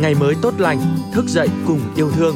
ngày 0.00 0.14
mới 0.20 0.34
tốt 0.42 0.54
lành, 0.58 0.78
thức 1.12 1.24
dậy 1.26 1.48
cùng 1.66 1.80
yêu 1.96 2.10
thương. 2.10 2.34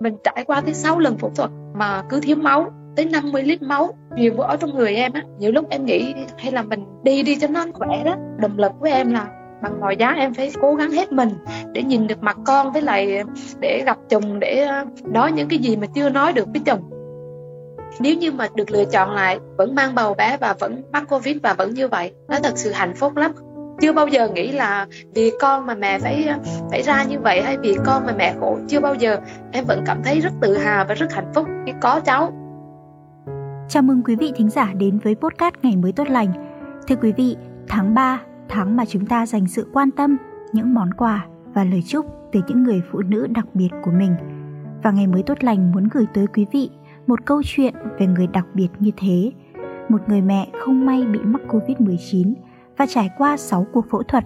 Mình 0.00 0.16
trải 0.24 0.44
qua 0.46 0.60
tới 0.60 0.74
6 0.74 0.98
lần 0.98 1.18
phẫu 1.18 1.30
thuật 1.30 1.50
mà 1.74 2.02
cứ 2.08 2.20
thiếu 2.20 2.36
máu 2.36 2.72
tới 2.96 3.04
50 3.04 3.42
lít 3.42 3.62
máu 3.62 3.94
nhiều 4.16 4.32
vỡ 4.36 4.56
trong 4.60 4.74
người 4.74 4.94
em 4.94 5.12
á 5.12 5.22
nhiều 5.38 5.52
lúc 5.52 5.70
em 5.70 5.84
nghĩ 5.84 6.14
hay 6.38 6.52
là 6.52 6.62
mình 6.62 6.84
đi 7.02 7.22
đi 7.22 7.36
cho 7.40 7.46
nó 7.48 7.66
khỏe 7.74 8.04
đó 8.04 8.16
động 8.38 8.58
lực 8.58 8.72
của 8.80 8.86
em 8.86 9.12
là 9.12 9.26
bằng 9.62 9.80
mọi 9.80 9.96
giá 9.96 10.08
em 10.08 10.34
phải 10.34 10.52
cố 10.60 10.74
gắng 10.74 10.90
hết 10.90 11.12
mình 11.12 11.28
để 11.72 11.82
nhìn 11.82 12.06
được 12.06 12.22
mặt 12.22 12.36
con 12.46 12.72
với 12.72 12.82
lại 12.82 13.22
để 13.60 13.82
gặp 13.86 13.98
chồng 14.08 14.40
để 14.40 14.62
ờ, 14.62 14.84
nói 15.04 15.32
những 15.32 15.48
cái 15.48 15.58
gì 15.58 15.76
mà 15.76 15.86
chưa 15.94 16.10
nói 16.10 16.32
được 16.32 16.48
với 16.52 16.62
chồng 16.64 16.91
nếu 18.00 18.14
như 18.14 18.32
mà 18.32 18.48
được 18.54 18.70
lựa 18.70 18.84
chọn 18.84 19.14
lại 19.14 19.38
vẫn 19.56 19.74
mang 19.74 19.94
bầu 19.94 20.14
bé 20.14 20.36
và 20.40 20.54
vẫn 20.58 20.82
mắc 20.92 21.04
covid 21.08 21.36
và 21.42 21.54
vẫn 21.54 21.74
như 21.74 21.88
vậy 21.88 22.12
nó 22.28 22.38
thật 22.42 22.52
sự 22.58 22.72
hạnh 22.72 22.94
phúc 22.94 23.16
lắm 23.16 23.32
chưa 23.80 23.92
bao 23.92 24.06
giờ 24.06 24.28
nghĩ 24.28 24.52
là 24.52 24.86
vì 25.14 25.32
con 25.40 25.66
mà 25.66 25.74
mẹ 25.74 25.98
phải 25.98 26.28
phải 26.70 26.82
ra 26.82 27.04
như 27.04 27.18
vậy 27.18 27.42
hay 27.42 27.56
vì 27.58 27.76
con 27.86 28.06
mà 28.06 28.12
mẹ 28.18 28.34
khổ 28.40 28.58
chưa 28.68 28.80
bao 28.80 28.94
giờ 28.94 29.16
em 29.52 29.64
vẫn 29.64 29.82
cảm 29.86 30.02
thấy 30.04 30.20
rất 30.20 30.32
tự 30.40 30.56
hào 30.56 30.84
và 30.88 30.94
rất 30.94 31.12
hạnh 31.12 31.32
phúc 31.34 31.46
khi 31.66 31.72
có 31.80 32.00
cháu 32.00 32.32
Chào 33.68 33.82
mừng 33.82 34.02
quý 34.02 34.16
vị 34.16 34.32
thính 34.36 34.50
giả 34.50 34.72
đến 34.78 34.98
với 34.98 35.14
podcast 35.14 35.54
Ngày 35.62 35.76
mới 35.76 35.92
tốt 35.92 36.08
lành. 36.08 36.32
Thưa 36.88 36.96
quý 36.96 37.12
vị, 37.12 37.36
tháng 37.68 37.94
3, 37.94 38.20
tháng 38.48 38.76
mà 38.76 38.84
chúng 38.84 39.06
ta 39.06 39.26
dành 39.26 39.48
sự 39.48 39.66
quan 39.72 39.90
tâm, 39.90 40.16
những 40.52 40.74
món 40.74 40.94
quà 40.94 41.26
và 41.54 41.64
lời 41.64 41.82
chúc 41.86 42.06
từ 42.32 42.40
những 42.48 42.62
người 42.62 42.82
phụ 42.92 43.02
nữ 43.02 43.26
đặc 43.26 43.46
biệt 43.54 43.68
của 43.82 43.90
mình. 43.90 44.14
Và 44.82 44.90
Ngày 44.90 45.06
mới 45.06 45.22
tốt 45.22 45.38
lành 45.40 45.72
muốn 45.72 45.88
gửi 45.92 46.06
tới 46.14 46.26
quý 46.34 46.46
vị 46.52 46.70
một 47.06 47.26
câu 47.26 47.42
chuyện 47.44 47.74
về 47.98 48.06
người 48.06 48.26
đặc 48.26 48.44
biệt 48.54 48.68
như 48.78 48.90
thế. 48.96 49.32
Một 49.88 50.08
người 50.08 50.20
mẹ 50.20 50.48
không 50.60 50.86
may 50.86 51.02
bị 51.02 51.18
mắc 51.22 51.42
Covid-19 51.48 52.34
và 52.76 52.86
trải 52.88 53.10
qua 53.18 53.36
6 53.36 53.66
cuộc 53.72 53.84
phẫu 53.90 54.02
thuật 54.02 54.24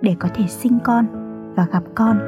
để 0.00 0.16
có 0.18 0.28
thể 0.34 0.44
sinh 0.48 0.78
con 0.84 1.06
và 1.56 1.66
gặp 1.72 1.82
con. 1.94 2.18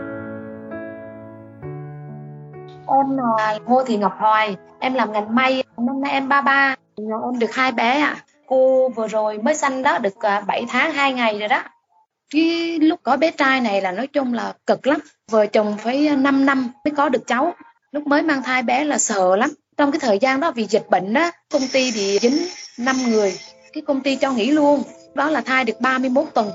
Em 2.89 3.17
là 3.17 3.23
ờ, 3.39 3.59
Ngô 3.67 3.83
Thị 3.85 3.97
Ngọc 3.97 4.15
Hoài, 4.19 4.57
em 4.79 4.95
làm 4.95 5.13
ngành 5.13 5.35
may, 5.35 5.65
năm 5.77 6.01
nay 6.01 6.13
em 6.13 6.29
33, 6.29 6.75
ờ, 6.97 7.05
em 7.33 7.39
được 7.39 7.55
hai 7.55 7.73
bé 7.73 8.01
ạ. 8.01 8.17
À. 8.19 8.25
Cô 8.47 8.89
vừa 8.89 9.09
rồi 9.09 9.39
mới 9.39 9.55
sanh 9.55 9.83
đó 9.83 9.98
được 9.98 10.15
ờ, 10.20 10.43
7 10.47 10.65
tháng 10.69 10.93
2 10.93 11.13
ngày 11.13 11.39
rồi 11.39 11.48
đó. 11.48 11.63
Cái 12.31 12.79
lúc 12.79 13.01
có 13.03 13.17
bé 13.17 13.31
trai 13.31 13.61
này 13.61 13.81
là 13.81 13.93
nói 13.93 14.07
chung 14.07 14.35
là 14.35 14.53
cực 14.67 14.87
lắm. 14.87 14.98
Vợ 15.31 15.47
chồng 15.47 15.75
phải 15.79 16.17
5 16.17 16.47
năm 16.47 16.69
mới 16.85 16.93
có 16.97 17.09
được 17.09 17.27
cháu. 17.27 17.55
Lúc 17.93 18.07
mới 18.07 18.23
mang 18.23 18.43
thai 18.43 18.63
bé 18.63 18.85
là 18.85 18.98
sợ 18.98 19.37
lắm. 19.37 19.51
Trong 19.77 19.92
cái 19.92 19.98
thời 19.98 20.19
gian 20.19 20.41
đó 20.41 20.53
vì 20.53 20.65
dịch 20.65 20.91
bệnh 20.91 21.12
đó, 21.12 21.31
công 21.53 21.62
ty 21.73 21.92
bị 21.92 22.19
dính 22.19 22.47
5 22.78 22.97
người. 23.11 23.34
Cái 23.73 23.83
công 23.87 24.01
ty 24.01 24.17
cho 24.17 24.33
nghỉ 24.33 24.51
luôn. 24.51 24.83
Đó 25.14 25.31
là 25.31 25.41
thai 25.41 25.64
được 25.64 25.81
31 25.81 26.25
tuần. 26.34 26.51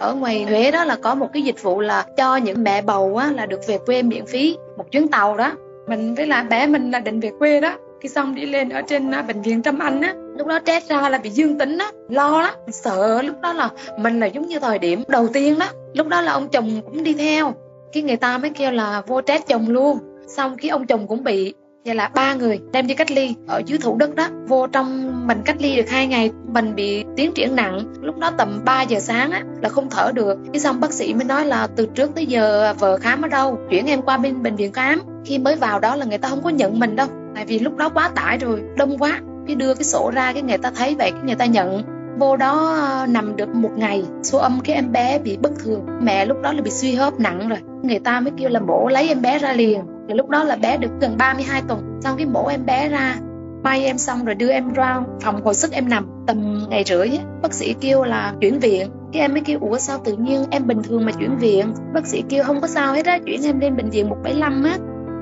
Ở 0.00 0.14
ngoài 0.14 0.44
Huế 0.44 0.70
đó 0.70 0.84
là 0.84 0.96
có 1.02 1.14
một 1.14 1.28
cái 1.32 1.42
dịch 1.42 1.62
vụ 1.62 1.80
là 1.80 2.06
cho 2.16 2.36
những 2.36 2.64
mẹ 2.64 2.82
bầu 2.82 3.16
á, 3.16 3.32
là 3.32 3.46
được 3.46 3.60
về 3.66 3.78
quê 3.86 4.02
miễn 4.02 4.26
phí 4.26 4.56
một 4.76 4.84
chuyến 4.92 5.08
tàu 5.08 5.36
đó. 5.36 5.52
Mình 5.88 6.14
với 6.14 6.26
lại 6.26 6.44
bé 6.44 6.66
mình 6.66 6.90
là 6.90 7.00
định 7.00 7.20
về 7.20 7.30
quê 7.38 7.60
đó. 7.60 7.76
Khi 8.00 8.08
xong 8.08 8.34
đi 8.34 8.46
lên 8.46 8.68
ở 8.68 8.82
trên 8.82 9.10
à, 9.10 9.22
bệnh 9.22 9.42
viện 9.42 9.62
Trâm 9.62 9.78
Anh 9.78 10.00
á. 10.00 10.14
Lúc 10.38 10.46
đó 10.46 10.58
test 10.58 10.88
ra 10.88 11.08
là 11.08 11.18
bị 11.18 11.30
dương 11.30 11.58
tính 11.58 11.78
á 11.78 11.90
lo 12.08 12.42
lắm 12.42 12.54
sợ. 12.72 13.22
Lúc 13.22 13.40
đó 13.40 13.52
là 13.52 13.70
mình 13.98 14.20
là 14.20 14.26
giống 14.26 14.46
như 14.46 14.58
thời 14.58 14.78
điểm 14.78 15.04
đầu 15.08 15.28
tiên 15.32 15.58
đó. 15.58 15.66
Lúc 15.94 16.06
đó 16.06 16.20
là 16.20 16.32
ông 16.32 16.48
chồng 16.48 16.80
cũng 16.84 17.02
đi 17.02 17.14
theo. 17.14 17.54
Cái 17.92 18.02
người 18.02 18.16
ta 18.16 18.38
mới 18.38 18.50
kêu 18.50 18.70
là 18.70 19.02
vô 19.06 19.20
test 19.20 19.46
chồng 19.46 19.68
luôn. 19.68 19.98
Xong 20.28 20.56
cái 20.56 20.70
ông 20.70 20.86
chồng 20.86 21.06
cũng 21.06 21.24
bị 21.24 21.54
Vậy 21.84 21.94
là 21.94 22.08
ba 22.14 22.34
người 22.34 22.60
đem 22.72 22.86
đi 22.86 22.94
cách 22.94 23.10
ly 23.10 23.34
ở 23.46 23.62
dưới 23.66 23.78
Thủ 23.78 23.96
Đức 23.96 24.14
đó. 24.14 24.28
Vô 24.48 24.66
trong 24.66 25.12
mình 25.26 25.42
cách 25.44 25.56
ly 25.60 25.76
được 25.76 25.88
hai 25.88 26.06
ngày 26.06 26.30
Mình 26.52 26.74
bị 26.74 27.04
tiến 27.16 27.32
triển 27.32 27.56
nặng. 27.56 27.84
Lúc 28.00 28.18
đó 28.18 28.30
tầm 28.38 28.60
3 28.64 28.82
giờ 28.82 29.00
sáng 29.00 29.30
á, 29.30 29.42
là 29.62 29.68
không 29.68 29.90
thở 29.90 30.12
được. 30.14 30.38
Cái 30.52 30.60
xong 30.60 30.80
bác 30.80 30.92
sĩ 30.92 31.14
mới 31.14 31.24
nói 31.24 31.46
là 31.46 31.68
từ 31.76 31.86
trước 31.94 32.14
tới 32.14 32.26
giờ 32.26 32.74
vợ 32.78 32.96
khám 32.96 33.22
ở 33.22 33.28
đâu 33.28 33.58
Chuyển 33.70 33.86
em 33.86 34.02
qua 34.02 34.18
bên 34.18 34.42
bệnh 34.42 34.56
viện 34.56 34.72
khám. 34.72 35.00
Khi 35.24 35.38
mới 35.38 35.56
vào 35.56 35.80
đó 35.80 35.96
là 35.96 36.04
người 36.04 36.18
ta 36.18 36.28
không 36.28 36.42
có 36.42 36.50
nhận 36.50 36.78
mình 36.78 36.96
đâu 36.96 37.06
Tại 37.34 37.44
vì 37.46 37.58
lúc 37.58 37.76
đó 37.76 37.88
quá 37.88 38.10
tải 38.14 38.38
rồi, 38.38 38.62
đông 38.76 38.98
quá. 38.98 39.20
Cái 39.46 39.56
đưa 39.56 39.74
cái 39.74 39.84
sổ 39.84 40.10
ra 40.14 40.32
cái 40.32 40.42
người 40.42 40.58
ta 40.58 40.70
thấy 40.74 40.94
vậy 40.98 41.10
cái 41.10 41.20
người 41.24 41.34
ta 41.34 41.44
nhận. 41.44 41.82
Vô 42.18 42.36
đó 42.36 42.76
ờ, 42.80 43.06
nằm 43.06 43.36
được 43.36 43.48
một 43.48 43.70
ngày 43.76 44.04
số 44.22 44.38
âm 44.38 44.60
cái 44.64 44.76
em 44.76 44.92
bé 44.92 45.18
bị 45.18 45.36
bất 45.36 45.50
thường. 45.58 45.86
Mẹ 46.02 46.26
lúc 46.26 46.42
đó 46.42 46.52
là 46.52 46.62
bị 46.62 46.70
suy 46.70 46.94
hô 46.94 47.04
hấp 47.04 47.20
nặng 47.20 47.48
rồi. 47.48 47.58
Người 47.82 47.98
ta 47.98 48.20
mới 48.20 48.32
kêu 48.36 48.48
là 48.48 48.60
mổ 48.60 48.88
lấy 48.88 49.08
em 49.08 49.22
bé 49.22 49.38
ra 49.38 49.52
liền 49.52 49.80
thì 50.12 50.16
lúc 50.16 50.28
đó 50.28 50.44
là 50.44 50.56
bé 50.56 50.76
được 50.76 50.90
gần 51.00 51.16
32 51.18 51.62
tuần. 51.68 52.00
Xong 52.00 52.16
cái 52.16 52.26
mổ 52.26 52.46
em 52.46 52.66
bé 52.66 52.88
ra, 52.88 53.16
may 53.62 53.84
em 53.84 53.98
xong 53.98 54.24
rồi 54.24 54.34
đưa 54.34 54.50
em 54.50 54.72
ra 54.72 55.00
phòng 55.20 55.44
hồi 55.44 55.54
sức 55.54 55.72
em 55.72 55.88
nằm 55.88 56.08
tầm 56.26 56.66
ngày 56.70 56.84
rưỡi. 56.86 57.08
Bác 57.42 57.54
sĩ 57.54 57.74
kêu 57.80 58.02
là 58.02 58.34
chuyển 58.40 58.58
viện. 58.58 58.86
Cái 59.12 59.22
em 59.22 59.32
mới 59.32 59.40
kêu, 59.40 59.58
ủa, 59.60 59.78
sao 59.78 59.98
tự 60.04 60.16
nhiên 60.16 60.44
em 60.50 60.66
bình 60.66 60.82
thường 60.82 61.04
mà 61.04 61.12
chuyển 61.12 61.36
viện? 61.36 61.74
Bác 61.94 62.06
sĩ 62.06 62.22
kêu, 62.28 62.44
không 62.44 62.60
có 62.60 62.66
sao 62.66 62.94
hết 62.94 63.06
á, 63.06 63.18
chuyển 63.26 63.42
em 63.42 63.60
lên 63.60 63.76
bệnh 63.76 63.90
viện 63.90 64.08
175 64.08 64.64
á, 64.64 64.78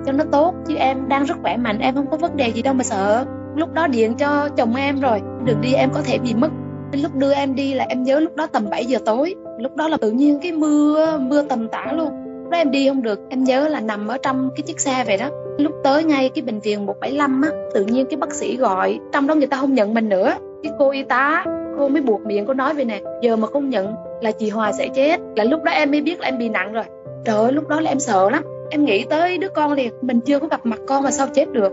cho 0.06 0.12
nó 0.12 0.24
tốt, 0.32 0.54
chứ 0.66 0.74
em 0.74 1.08
đang 1.08 1.24
rất 1.24 1.34
khỏe 1.42 1.56
mạnh, 1.56 1.78
em 1.78 1.94
không 1.94 2.10
có 2.10 2.16
vấn 2.16 2.36
đề 2.36 2.52
gì 2.52 2.62
đâu 2.62 2.74
mà 2.74 2.84
sợ. 2.84 3.24
Lúc 3.56 3.72
đó 3.72 3.86
điện 3.86 4.14
cho 4.14 4.48
chồng 4.56 4.74
em 4.74 5.00
rồi 5.00 5.20
đường 5.44 5.60
đi, 5.60 5.72
em 5.72 5.90
có 5.94 6.00
thể 6.04 6.18
bị 6.18 6.34
mất. 6.34 6.50
Lúc 6.92 7.14
đưa 7.14 7.32
em 7.32 7.54
đi 7.54 7.74
là 7.74 7.84
em 7.88 8.02
nhớ 8.02 8.20
lúc 8.20 8.36
đó 8.36 8.46
tầm 8.46 8.70
7 8.70 8.84
giờ 8.84 8.98
tối. 9.06 9.34
Lúc 9.58 9.76
đó 9.76 9.88
là 9.88 9.96
tự 9.96 10.10
nhiên 10.10 10.38
cái 10.42 10.52
mưa 10.52 11.18
mưa 11.18 11.42
tầm 11.42 11.68
tã 11.68 11.92
luôn 11.92 12.19
đó 12.50 12.58
em 12.58 12.70
đi 12.70 12.88
không 12.88 13.02
được, 13.02 13.20
em 13.28 13.44
nhớ 13.44 13.68
là 13.68 13.80
nằm 13.80 14.08
ở 14.08 14.18
trong 14.18 14.50
cái 14.56 14.62
chiếc 14.62 14.80
xe 14.80 15.04
vậy 15.06 15.16
đó. 15.16 15.28
Lúc 15.58 15.72
tới 15.84 16.04
ngay 16.04 16.30
cái 16.34 16.42
bệnh 16.42 16.60
viện 16.60 16.86
175 16.86 17.42
á, 17.42 17.50
tự 17.74 17.84
nhiên 17.84 18.06
cái 18.06 18.16
bác 18.16 18.34
sĩ 18.34 18.56
gọi, 18.56 18.98
trong 19.12 19.26
đó 19.26 19.34
người 19.34 19.46
ta 19.46 19.56
không 19.56 19.74
nhận 19.74 19.94
mình 19.94 20.08
nữa. 20.08 20.34
Cái 20.62 20.72
cô 20.78 20.90
y 20.90 21.02
tá, 21.02 21.44
cô 21.78 21.88
mới 21.88 22.02
buộc 22.02 22.26
miệng, 22.26 22.46
cô 22.46 22.54
nói 22.54 22.74
về 22.74 22.84
nè, 22.84 23.00
giờ 23.22 23.36
mà 23.36 23.46
không 23.46 23.70
nhận 23.70 23.94
là 24.20 24.30
chị 24.30 24.50
Hòa 24.50 24.72
sẽ 24.72 24.88
chết. 24.88 25.20
Là 25.36 25.44
lúc 25.44 25.62
đó 25.62 25.72
em 25.72 25.90
mới 25.90 26.00
biết 26.00 26.20
là 26.20 26.28
em 26.28 26.38
bị 26.38 26.48
nặng 26.48 26.72
rồi. 26.72 26.84
Trời 27.24 27.36
ơi, 27.36 27.52
lúc 27.52 27.68
đó 27.68 27.80
là 27.80 27.90
em 27.90 28.00
sợ 28.00 28.30
lắm. 28.30 28.42
Em 28.70 28.84
nghĩ 28.84 29.04
tới 29.10 29.38
đứa 29.38 29.48
con 29.48 29.72
liền, 29.72 29.92
mình 30.00 30.20
chưa 30.20 30.38
có 30.38 30.46
gặp 30.46 30.66
mặt 30.66 30.78
con 30.86 31.02
mà 31.02 31.10
sao 31.10 31.26
chết 31.34 31.52
được. 31.52 31.72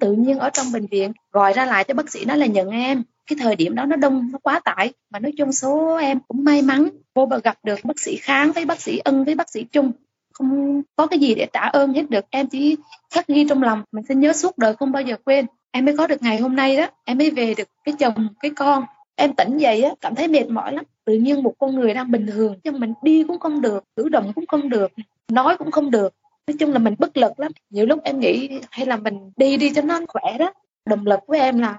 Cái 0.00 0.08
tự 0.08 0.16
nhiên 0.16 0.38
ở 0.38 0.50
trong 0.50 0.72
bệnh 0.72 0.86
viện, 0.86 1.12
gọi 1.32 1.52
ra 1.52 1.66
lại 1.66 1.84
cho 1.84 1.94
bác 1.94 2.10
sĩ 2.10 2.24
nói 2.24 2.38
là 2.38 2.46
nhận 2.46 2.70
em. 2.70 3.02
Cái 3.26 3.36
thời 3.40 3.56
điểm 3.56 3.74
đó 3.74 3.84
nó 3.86 3.96
đông, 3.96 4.28
nó 4.32 4.38
quá 4.42 4.60
tải. 4.64 4.92
Mà 5.10 5.18
nói 5.18 5.32
chung 5.38 5.52
số 5.52 5.96
em 5.96 6.18
cũng 6.28 6.44
may 6.44 6.62
mắn, 6.62 6.88
vô 7.14 7.26
bờ 7.26 7.38
gặp 7.38 7.58
được 7.62 7.84
bác 7.84 8.00
sĩ 8.00 8.16
kháng 8.16 8.52
với 8.52 8.64
bác 8.64 8.80
sĩ 8.80 8.98
ân 8.98 9.24
với 9.24 9.34
bác 9.34 9.50
sĩ 9.50 9.64
trung 9.64 9.92
không 10.38 10.82
có 10.96 11.06
cái 11.06 11.18
gì 11.18 11.34
để 11.34 11.46
trả 11.52 11.60
ơn 11.60 11.92
hết 11.92 12.10
được. 12.10 12.24
Em 12.30 12.46
chỉ 12.46 12.76
khắc 13.10 13.26
ghi 13.26 13.46
trong 13.48 13.62
lòng, 13.62 13.82
mình 13.92 14.04
sẽ 14.08 14.14
nhớ 14.14 14.32
suốt 14.32 14.58
đời 14.58 14.74
không 14.76 14.92
bao 14.92 15.02
giờ 15.02 15.16
quên. 15.24 15.46
Em 15.70 15.84
mới 15.84 15.96
có 15.96 16.06
được 16.06 16.22
ngày 16.22 16.40
hôm 16.40 16.56
nay 16.56 16.76
đó, 16.76 16.86
em 17.04 17.18
mới 17.18 17.30
về 17.30 17.54
được 17.54 17.68
cái 17.84 17.94
chồng, 17.98 18.28
cái 18.40 18.50
con. 18.56 18.84
Em 19.14 19.32
tỉnh 19.32 19.58
dậy 19.58 19.82
á, 19.82 19.90
cảm 20.00 20.14
thấy 20.14 20.28
mệt 20.28 20.48
mỏi 20.48 20.72
lắm. 20.72 20.84
Tự 21.04 21.14
nhiên 21.14 21.42
một 21.42 21.54
con 21.58 21.74
người 21.74 21.94
đang 21.94 22.10
bình 22.10 22.26
thường, 22.26 22.54
nhưng 22.64 22.80
mình 22.80 22.94
đi 23.02 23.24
cũng 23.28 23.38
không 23.38 23.60
được, 23.60 23.84
cử 23.96 24.08
động 24.08 24.32
cũng 24.34 24.46
không 24.46 24.68
được, 24.68 24.92
nói 25.28 25.56
cũng 25.56 25.70
không 25.70 25.90
được 25.90 26.14
nói 26.46 26.56
chung 26.58 26.72
là 26.72 26.78
mình 26.78 26.94
bất 26.98 27.16
lực 27.16 27.40
lắm. 27.40 27.52
Nhiều 27.70 27.86
lúc 27.86 27.98
em 28.04 28.20
nghĩ 28.20 28.60
hay 28.70 28.86
là 28.86 28.96
mình 28.96 29.30
đi 29.36 29.56
đi 29.56 29.72
cho 29.74 29.82
nó 29.82 30.00
khỏe 30.08 30.38
đó. 30.38 30.52
Động 30.86 31.06
lực 31.06 31.20
của 31.26 31.34
em 31.34 31.58
là 31.58 31.78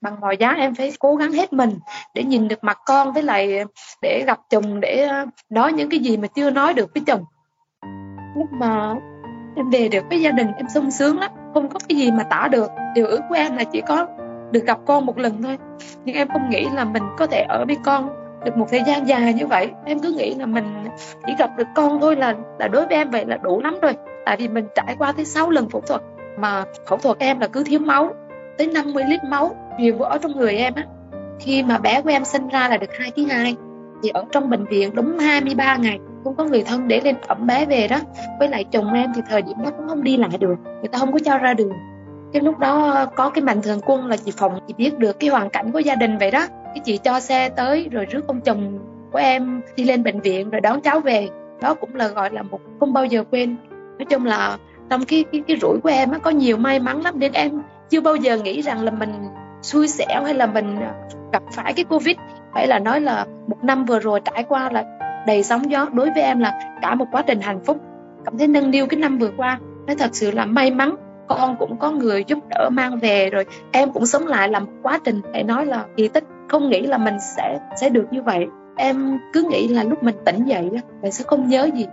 bằng 0.00 0.20
mọi 0.20 0.36
giá 0.36 0.50
em 0.50 0.74
phải 0.74 0.92
cố 0.98 1.16
gắng 1.16 1.32
hết 1.32 1.52
mình 1.52 1.78
để 2.14 2.22
nhìn 2.24 2.48
được 2.48 2.64
mặt 2.64 2.78
con 2.86 3.12
với 3.12 3.22
lại 3.22 3.64
để 4.02 4.24
gặp 4.26 4.40
chồng, 4.50 4.80
để 4.80 5.02
ờ, 5.02 5.26
nói 5.50 5.72
những 5.72 5.88
cái 5.90 6.00
gì 6.00 6.16
mà 6.16 6.28
chưa 6.28 6.50
nói 6.50 6.74
được 6.74 6.90
với 6.94 7.02
chồng. 7.06 7.24
Lúc 8.36 8.48
mà 8.52 8.94
em 9.56 9.70
về 9.70 9.88
được 9.88 10.04
với 10.08 10.20
gia 10.20 10.30
đình 10.30 10.48
em 10.56 10.66
sung 10.74 10.90
sướng 10.90 11.18
lắm. 11.18 11.30
Không 11.54 11.68
có 11.68 11.78
cái 11.88 11.98
gì 11.98 12.10
mà 12.10 12.22
tả 12.22 12.48
được. 12.52 12.70
Điều 12.94 13.06
ước 13.06 13.20
của 13.28 13.34
em 13.34 13.56
là 13.56 13.64
chỉ 13.64 13.80
có 13.88 14.06
được 14.50 14.66
gặp 14.66 14.78
con 14.86 15.06
một 15.06 15.18
lần 15.18 15.42
thôi. 15.42 15.58
Nhưng 16.04 16.16
em 16.16 16.28
không 16.28 16.50
nghĩ 16.50 16.66
là 16.74 16.84
mình 16.84 17.02
có 17.18 17.26
thể 17.26 17.46
ở 17.48 17.64
với 17.66 17.76
con 17.84 18.25
được 18.46 18.56
một 18.56 18.66
thời 18.70 18.82
gian 18.86 19.08
dài 19.08 19.34
như 19.34 19.46
vậy, 19.46 19.70
em 19.84 19.98
cứ 19.98 20.12
nghĩ 20.12 20.34
là 20.34 20.46
mình 20.46 20.64
chỉ 21.26 21.32
gặp 21.38 21.50
được 21.56 21.66
con 21.74 22.00
thôi 22.00 22.16
là 22.16 22.34
là 22.58 22.68
đối 22.68 22.86
với 22.86 22.96
em 22.96 23.10
vậy 23.10 23.24
là 23.26 23.36
đủ 23.36 23.60
lắm 23.60 23.78
rồi. 23.82 23.92
Tại 24.26 24.36
vì 24.36 24.48
mình 24.48 24.66
trải 24.74 24.96
qua 24.98 25.12
tới 25.12 25.24
6 25.24 25.50
lần 25.50 25.68
phẫu 25.68 25.80
thuật, 25.80 26.00
mà 26.38 26.64
phẫu 26.88 26.98
thuật 26.98 27.18
em 27.18 27.40
là 27.40 27.46
cứ 27.46 27.64
thiếu 27.64 27.78
máu, 27.78 28.10
tới 28.58 28.66
50 28.66 29.04
lít 29.08 29.24
máu 29.24 29.56
nhiều 29.78 29.96
vỡ 29.96 30.18
trong 30.22 30.32
người 30.32 30.56
em 30.56 30.74
á. 30.74 30.84
Khi 31.40 31.62
mà 31.62 31.78
bé 31.78 32.02
của 32.02 32.10
em 32.10 32.24
sinh 32.24 32.48
ra 32.48 32.68
là 32.68 32.76
được 32.76 32.90
hai 32.98 33.10
ký 33.10 33.26
hai, 33.30 33.56
thì 34.02 34.08
ở 34.08 34.24
trong 34.32 34.50
bệnh 34.50 34.64
viện 34.64 34.94
đúng 34.94 35.18
23 35.18 35.76
ngày, 35.76 35.98
không 36.24 36.36
có 36.36 36.44
người 36.44 36.62
thân 36.62 36.88
để 36.88 37.00
lên 37.00 37.16
ẩm 37.26 37.46
bé 37.46 37.66
về 37.66 37.88
đó. 37.88 37.96
Với 38.38 38.48
lại 38.48 38.64
chồng 38.64 38.92
em 38.92 39.12
thì 39.16 39.22
thời 39.30 39.42
điểm 39.42 39.56
đó 39.64 39.70
cũng 39.76 39.88
không 39.88 40.04
đi 40.04 40.16
lại 40.16 40.30
được, 40.40 40.56
người 40.64 40.88
ta 40.92 40.98
không 40.98 41.12
có 41.12 41.18
cho 41.24 41.38
ra 41.38 41.54
đường. 41.54 41.72
Cái 42.32 42.42
lúc 42.42 42.58
đó 42.58 43.06
có 43.16 43.30
cái 43.30 43.44
mạnh 43.44 43.62
thường 43.62 43.80
quân 43.86 44.06
là 44.06 44.16
chị 44.16 44.32
phòng 44.36 44.58
chị 44.66 44.74
biết 44.78 44.98
được 44.98 45.20
cái 45.20 45.30
hoàn 45.30 45.50
cảnh 45.50 45.72
của 45.72 45.78
gia 45.78 45.94
đình 45.94 46.18
vậy 46.18 46.30
đó 46.30 46.46
cái 46.76 46.82
chị 46.84 46.98
cho 47.04 47.20
xe 47.20 47.48
tới, 47.48 47.88
rồi 47.92 48.04
rước 48.04 48.26
ông 48.26 48.40
chồng 48.40 48.78
của 49.12 49.18
em 49.18 49.60
đi 49.76 49.84
lên 49.84 50.02
bệnh 50.02 50.20
viện 50.20 50.50
rồi 50.50 50.60
đón 50.60 50.80
cháu 50.80 51.00
về. 51.00 51.28
Đó 51.60 51.74
cũng 51.74 51.94
là 51.94 52.08
gọi 52.08 52.30
là 52.30 52.42
một 52.42 52.60
không 52.80 52.92
bao 52.92 53.04
giờ 53.04 53.24
quên. 53.30 53.56
Nói 53.98 54.06
chung 54.10 54.24
là 54.24 54.58
trong 54.90 55.04
cái 55.04 55.24
cái 55.32 55.42
cái 55.48 55.56
rủi 55.60 55.78
của 55.82 55.88
em 55.88 56.10
á, 56.10 56.18
có 56.18 56.30
nhiều 56.30 56.56
may 56.56 56.78
mắn 56.78 57.02
lắm 57.02 57.18
nên 57.18 57.32
em 57.32 57.62
chưa 57.90 58.00
bao 58.00 58.16
giờ 58.16 58.36
nghĩ 58.36 58.62
rằng 58.62 58.82
là 58.82 58.90
mình 58.90 59.12
xui 59.62 59.88
xẻo 59.88 60.24
hay 60.24 60.34
là 60.34 60.46
mình 60.46 60.78
gặp 61.32 61.42
phải 61.52 61.72
cái 61.72 61.84
covid. 61.84 62.16
Phải 62.54 62.66
là 62.66 62.78
nói 62.78 63.00
là 63.00 63.26
một 63.46 63.64
năm 63.64 63.84
vừa 63.84 63.98
rồi 63.98 64.20
trải 64.20 64.44
qua 64.48 64.70
là 64.70 64.84
đầy 65.26 65.42
sóng 65.42 65.70
gió. 65.70 65.86
Đối 65.92 66.10
với 66.10 66.22
em 66.22 66.38
là 66.38 66.60
cả 66.82 66.94
một 66.94 67.06
quá 67.12 67.22
trình 67.26 67.40
hạnh 67.40 67.60
phúc. 67.64 67.80
Cảm 68.24 68.38
thấy 68.38 68.48
nâng 68.48 68.70
niu 68.70 68.86
cái 68.86 69.00
năm 69.00 69.18
vừa 69.18 69.30
qua. 69.36 69.58
Nó 69.86 69.94
thật 69.98 70.10
sự 70.12 70.30
là 70.30 70.44
may 70.46 70.70
mắn, 70.70 70.96
con 71.26 71.56
cũng 71.58 71.76
có 71.76 71.90
người 71.90 72.24
giúp 72.26 72.38
đỡ 72.48 72.68
mang 72.72 72.98
về 72.98 73.30
rồi 73.30 73.44
em 73.72 73.92
cũng 73.92 74.06
sống 74.06 74.26
lại 74.26 74.48
làm 74.48 74.66
quá 74.82 74.98
trình. 75.04 75.20
Phải 75.32 75.42
nói 75.42 75.66
là 75.66 75.84
kỳ 75.96 76.08
tích 76.08 76.24
không 76.48 76.70
nghĩ 76.70 76.80
là 76.80 76.98
mình 76.98 77.16
sẽ 77.20 77.58
sẽ 77.76 77.88
được 77.88 78.06
như 78.10 78.22
vậy. 78.22 78.46
Em 78.76 79.18
cứ 79.32 79.42
nghĩ 79.42 79.68
là 79.68 79.84
lúc 79.84 80.02
mình 80.02 80.14
tỉnh 80.24 80.44
dậy 80.44 80.70
đó 80.72 80.80
mình 81.02 81.12
sẽ 81.12 81.24
không 81.26 81.48
nhớ 81.48 81.68
gì. 81.74 81.86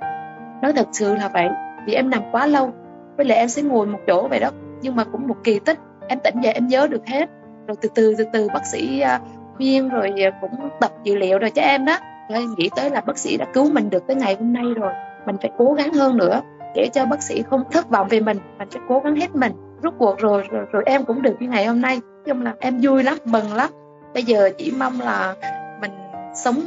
Nói 0.61 0.73
thật 0.73 0.87
sự 0.91 1.15
là 1.15 1.27
vậy 1.27 1.49
vì 1.85 1.93
em 1.93 2.09
nằm 2.09 2.21
quá 2.31 2.47
lâu 2.47 2.71
với 3.17 3.25
lại 3.25 3.37
em 3.37 3.49
sẽ 3.49 3.61
ngồi 3.61 3.87
một 3.87 3.99
chỗ 4.07 4.27
vậy 4.27 4.39
đó. 4.39 4.49
Nhưng 4.81 4.95
mà 4.95 5.03
cũng 5.03 5.27
một 5.27 5.37
kỳ 5.43 5.59
tích 5.59 5.79
em 6.07 6.19
tỉnh 6.19 6.35
dậy 6.43 6.53
em 6.53 6.67
nhớ 6.67 6.87
được 6.87 7.07
hết. 7.07 7.29
Rồi 7.67 7.77
từ 7.81 7.89
từ 7.95 8.15
từ 8.17 8.23
từ 8.33 8.47
bác 8.53 8.65
sĩ 8.65 8.99
à, 8.99 9.19
khuyên 9.57 9.89
rồi 9.89 10.13
cũng 10.41 10.69
tập 10.79 10.91
dữ 11.03 11.15
liệu 11.15 11.39
rồi 11.39 11.49
cho 11.49 11.61
em 11.61 11.85
đó. 11.85 11.97
Rồi 12.29 12.45
nghĩ 12.57 12.69
tới 12.75 12.89
là 12.89 13.01
bác 13.01 13.17
sĩ 13.17 13.37
đã 13.37 13.45
cứu 13.53 13.71
mình 13.71 13.89
được 13.89 14.07
tới 14.07 14.15
ngày 14.15 14.35
hôm 14.39 14.53
nay 14.53 14.65
rồi 14.75 14.93
mình 15.25 15.35
phải 15.41 15.51
cố 15.57 15.73
gắng 15.73 15.93
hơn 15.93 16.17
nữa 16.17 16.41
để 16.75 16.89
cho 16.93 17.05
bác 17.05 17.21
sĩ 17.21 17.43
không 17.49 17.63
thất 17.71 17.89
vọng 17.89 18.07
về 18.07 18.19
mình 18.19 18.37
mình 18.57 18.67
sẽ 18.71 18.79
cố 18.87 18.99
gắng 18.99 19.15
hết 19.15 19.35
mình. 19.35 19.51
Rút 19.81 19.93
cuộc 19.97 20.19
rồi 20.19 20.43
rồi, 20.51 20.65
rồi 20.71 20.83
em 20.85 21.05
cũng 21.05 21.21
được 21.21 21.35
như 21.39 21.47
ngày 21.47 21.65
hôm 21.65 21.81
nay. 21.81 21.99
Chung 22.25 22.41
là 22.41 22.53
em 22.59 22.79
vui 22.81 23.03
lắm 23.03 23.17
mừng 23.25 23.53
lắm 23.53 23.69
bây 24.13 24.23
giờ 24.23 24.49
chỉ 24.57 24.71
mong 24.77 25.01
là 25.01 25.35
mình 25.81 25.91
sống 26.35 26.61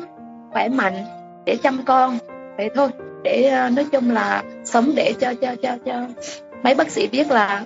khỏe 0.53 0.69
mạnh 0.69 1.05
để 1.45 1.57
chăm 1.63 1.81
con, 1.87 2.19
vậy 2.57 2.71
thôi. 2.75 2.89
Để 3.23 3.43
ờ, 3.43 3.71
nói 3.71 3.87
chung 3.93 4.11
là 4.11 4.43
sống 4.65 4.93
để 4.97 5.15
cho 5.21 5.35
cho 5.35 5.55
cho 5.63 5.77
cho 5.85 6.07
mấy 6.63 6.75
bác 6.75 6.91
sĩ 6.91 7.07
biết 7.07 7.31
là 7.31 7.65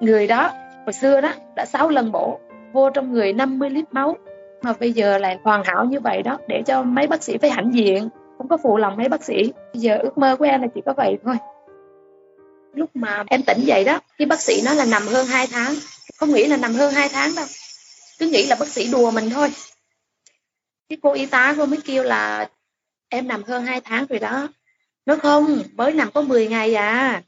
người 0.00 0.26
đó 0.26 0.50
hồi 0.84 0.92
xưa 0.92 1.20
đó 1.20 1.32
đã 1.56 1.66
6 1.66 1.88
lần 1.88 2.12
bổ, 2.12 2.38
vô 2.72 2.90
trong 2.90 3.12
người 3.12 3.32
50 3.32 3.70
lít 3.70 3.84
máu. 3.92 4.16
Mà 4.62 4.72
bây 4.80 4.92
giờ 4.92 5.18
lại 5.18 5.38
hoàn 5.42 5.64
hảo 5.64 5.84
như 5.84 6.00
vậy 6.00 6.22
đó, 6.22 6.38
để 6.48 6.62
cho 6.66 6.82
mấy 6.82 7.06
bác 7.06 7.22
sĩ 7.22 7.38
phải 7.38 7.50
hãnh 7.50 7.74
diện, 7.74 8.08
không 8.38 8.48
có 8.48 8.56
phụ 8.56 8.76
lòng 8.76 8.96
mấy 8.96 9.08
bác 9.08 9.24
sĩ. 9.24 9.52
Bây 9.72 9.80
giờ 9.80 9.98
ước 10.02 10.18
mơ 10.18 10.36
của 10.36 10.44
em 10.44 10.62
là 10.62 10.68
chỉ 10.74 10.80
có 10.86 10.92
vậy 10.96 11.18
thôi. 11.24 11.36
Lúc 12.74 12.90
mà 12.94 13.24
em 13.26 13.42
tỉnh 13.42 13.60
dậy 13.60 13.84
đó, 13.84 14.00
cái 14.18 14.26
bác 14.26 14.40
sĩ 14.40 14.62
nói 14.64 14.74
là 14.74 14.84
nằm 14.84 15.02
hơn 15.02 15.26
2 15.26 15.46
tháng, 15.52 15.74
không 16.16 16.30
nghĩ 16.30 16.46
là 16.46 16.56
nằm 16.56 16.72
hơn 16.72 16.92
2 16.92 17.08
tháng 17.12 17.30
đâu 17.36 17.46
cứ 18.20 18.28
nghĩ 18.30 18.46
là 18.46 18.56
bác 18.60 18.68
sĩ 18.68 18.90
đùa 18.92 19.10
mình 19.10 19.30
thôi. 19.30 19.52
Cái 20.88 20.98
cô 21.02 21.12
y 21.12 21.26
tá 21.26 21.54
cô 21.56 21.66
mới 21.66 21.78
kêu 21.84 22.02
là, 22.02 22.48
em 23.08 23.28
nằm 23.28 23.42
hơn 23.42 23.64
2 23.64 23.80
tháng 23.80 24.06
rồi 24.06 24.18
đó. 24.18 24.48
Nó 25.06 25.16
không, 25.16 25.62
mới 25.74 25.92
nằm 25.92 26.10
có 26.12 26.22
10 26.22 26.48
ngày 26.48 26.74
à. 26.74 27.22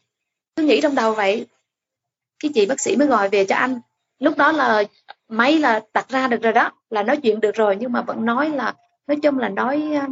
Cứ 0.57 0.63
nghĩ 0.63 0.81
trong 0.81 0.95
đầu 0.95 1.15
vậy. 1.15 1.47
Cái 2.43 2.51
chị 2.55 2.67
bác 2.67 2.81
sĩ 2.81 2.97
mới 2.97 3.09
gọi 3.09 3.29
về 3.29 3.45
cho 3.45 3.57
anh. 3.57 3.81
Lúc 4.19 4.37
đó 4.37 4.53
là 4.53 4.85
máy 5.29 5.59
là 5.59 5.81
đặt 5.95 6.09
ra 6.09 6.29
được 6.29 6.43
rồi 6.43 6.53
đó, 6.53 6.73
là 6.91 7.03
nói 7.03 7.17
chuyện 7.17 7.41
được 7.41 7.55
rồi, 7.55 7.77
nhưng 7.81 7.93
mà 7.93 8.03
vẫn 8.03 8.25
nói 8.25 8.51
là, 8.51 8.75
nói 9.07 9.17
chung 9.23 9.39
là 9.39 9.49
nói 9.49 9.83
ờ, 10.01 10.07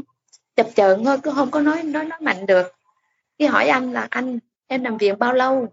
chập 0.56 0.66
chờn 0.74 1.04
thôi, 1.04 1.18
cứ 1.22 1.30
không 1.30 1.50
có 1.50 1.60
nói 1.60 1.82
nói 1.82 2.04
nói 2.04 2.18
mạnh 2.20 2.46
được. 2.46 2.72
Cái 3.38 3.48
hỏi 3.48 3.68
anh 3.68 3.92
là, 3.92 4.06
anh, 4.10 4.38
em 4.66 4.82
nằm 4.82 4.98
viện 4.98 5.18
bao 5.18 5.32
lâu? 5.32 5.72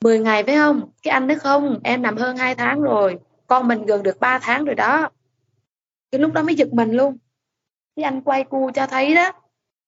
10 0.00 0.18
ngày, 0.18 0.42
phải 0.42 0.56
không? 0.56 0.90
Cái 1.02 1.12
anh 1.12 1.26
nói, 1.26 1.38
không, 1.38 1.80
em 1.84 2.02
nằm 2.02 2.16
hơn 2.16 2.36
2 2.36 2.54
tháng 2.54 2.80
rồi 2.80 3.18
con 3.50 3.68
mình 3.68 3.86
gần 3.86 4.02
được 4.02 4.20
3 4.20 4.38
tháng 4.38 4.64
rồi 4.64 4.74
đó. 4.74 5.10
Cái 6.12 6.20
lúc 6.20 6.32
đó 6.32 6.42
mới 6.42 6.54
giật 6.54 6.68
mình 6.72 6.92
luôn. 6.92 7.18
Cái 7.96 8.04
anh 8.04 8.22
quay 8.22 8.44
cu 8.44 8.70
cho 8.74 8.86
thấy 8.86 9.14
đó 9.14 9.32